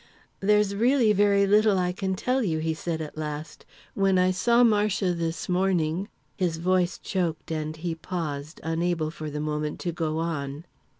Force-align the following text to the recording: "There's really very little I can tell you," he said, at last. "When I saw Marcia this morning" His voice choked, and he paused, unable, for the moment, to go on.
"There's 0.39 0.73
really 0.73 1.13
very 1.13 1.45
little 1.45 1.77
I 1.77 1.91
can 1.91 2.15
tell 2.15 2.41
you," 2.41 2.57
he 2.57 2.73
said, 2.73 3.01
at 3.01 3.19
last. 3.19 3.67
"When 3.93 4.17
I 4.17 4.31
saw 4.31 4.63
Marcia 4.63 5.13
this 5.13 5.47
morning" 5.47 6.09
His 6.39 6.57
voice 6.57 6.97
choked, 6.97 7.51
and 7.51 7.77
he 7.77 7.93
paused, 7.93 8.59
unable, 8.63 9.11
for 9.11 9.29
the 9.29 9.39
moment, 9.39 9.79
to 9.81 9.91
go 9.91 10.17
on. 10.17 10.65